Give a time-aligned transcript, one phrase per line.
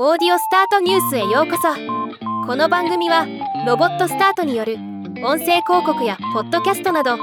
[0.00, 1.68] オーディオスタートニュースへようこそ。
[2.46, 3.26] この番組は
[3.66, 4.76] ロボットスタートによる
[5.22, 7.18] 音声広告やポッドキャストなど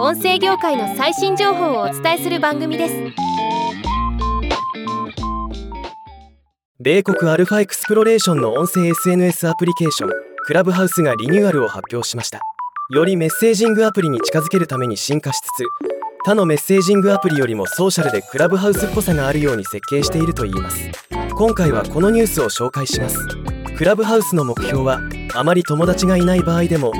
[0.00, 2.94] 音声業界の最新情報をお伝えする番組です。
[6.80, 10.10] 米国アルファエクスプロレーションの音声 SNS アプリケーション
[10.46, 12.40] クラブハウスがリニューアルを発表しました。
[12.94, 15.64] よりメッセージングアプリに近づけるために進化しつつ
[16.24, 20.88] 他のメッセージングアプリよりもソーシャルでクラブハウスっぽさがあるように設計しているといいます。
[21.36, 23.18] 今回はこのニュースを紹介します。
[23.76, 25.00] クラブハウスの目標は
[25.34, 26.92] あまり友達がいない場合でも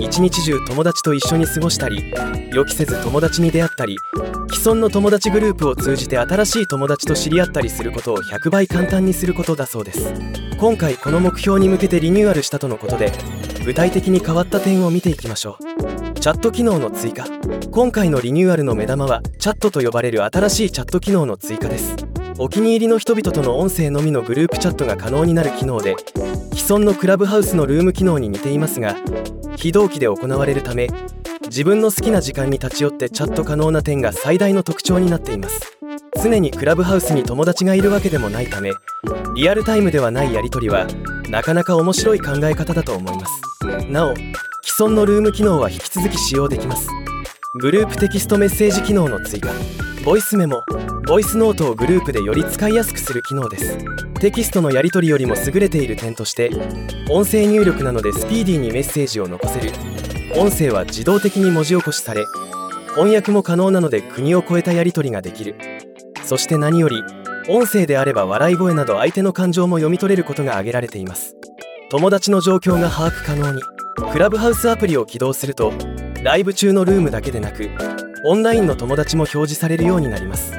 [0.00, 2.14] 一日中友達と一緒に過ごしたり
[2.50, 3.98] 予期せず友達に出会ったり
[4.50, 10.14] 既存の友達グループを通じて新しい友達と知り合ったりすることを100倍簡単にすることだそうです。
[10.58, 13.12] 今回この目標に向けてリニューアルしたとのことで
[13.66, 16.20] 具体的に変わった点を見ていきましょう。
[16.20, 17.26] チャット機能の追加。
[17.70, 22.03] 今回のリニューアルの目玉はチャットと呼ばれる新しいチャット機能の追加です。
[22.38, 25.94] お気に入りの人々との音声のみのグループチャットが可能になる機能で
[26.54, 28.96] 既存のクラブハウスのルーム機能に似ていますが
[29.56, 30.88] 非同期で行われるため
[31.46, 35.78] 自分の好きな時間に立ち寄ってチャット可能な点が最大の特徴になっています。
[36.22, 38.72] 常にクラブハウスに友達がいるわけでもないため
[39.36, 40.86] リアルタイムではないやり取りは
[41.28, 43.90] なかなか面白い考え方だと思います。
[43.90, 44.32] なお既
[44.78, 46.88] 存のルーム機能は引き続き使用できます。
[47.56, 49.48] グループテキストメッセージ機能の追加。
[50.04, 50.64] ボイスメモ。
[51.06, 53.78] ボイスノートをグループでより使いやすくする機能です。
[54.18, 56.50] テキストのやり取りよりも優れている点として
[57.08, 59.70] 音声入力なのでスピーディーにメッセージを残せる。
[60.36, 62.24] 音声は自動的に文字起こしされ
[62.96, 65.54] 翻訳も可能なので国を超えたやり取りができる。
[66.24, 67.04] そして何より
[67.48, 71.36] 音声であれば笑い声など相手の感情も読み取れることが挙げられています。
[71.92, 73.62] 友達の状況が把握可能に。
[74.10, 75.72] クラブハウスアプリを起動すると
[76.24, 77.68] ライブ中のルームだけでなく
[78.24, 80.54] オンラインの友達も表示されるようになります。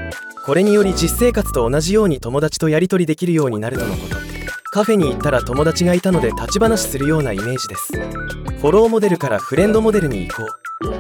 [0.46, 4.16] これにより実生活と同じように友達とやり取りできるようになるとのこと。
[4.70, 7.94] カフェに行ったら友達がいたので立ち話するようなイメージです。
[8.62, 10.46] フォローモデルからフレンドモデルに移行。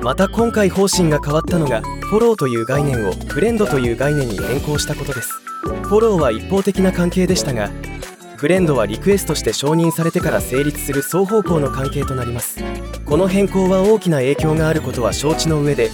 [0.01, 5.31] また今回方針が変わったのがフォローという概念をフレンドという概念に変更したことです。
[5.83, 7.69] フォローは一方的な関係でしたが
[8.37, 12.59] フレンドはリクエストして承認されてから成立する双方向の関係となります。
[13.05, 15.89] この変更は大きな影響があることは承知の上で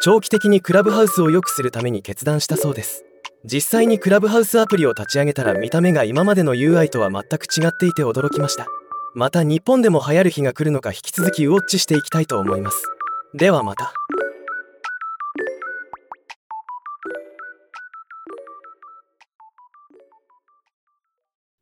[0.00, 3.04] 長期的にクラブハウスを良くするために決断したそうです。
[3.44, 8.66] 実際にクラブハウスアプリを立ち上げたら見た目が今までの UI とは全く違っていて驚きました。
[9.14, 12.82] また日本でも流行る日が来るのか引き続きウォッチしていきたいと思います。
[13.34, 13.92] ではまた。